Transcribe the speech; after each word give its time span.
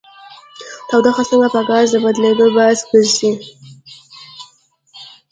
تودوخه 0.89 1.23
څنګه 1.29 1.47
په 1.55 1.61
ګاز 1.69 1.87
د 1.91 1.95
بدلیدو 2.05 2.45
باعث 2.57 2.79
ګرځي؟ 2.89 3.31